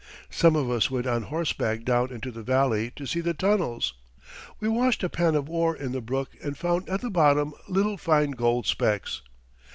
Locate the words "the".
2.31-2.41, 3.21-3.35, 5.91-6.01, 7.01-7.11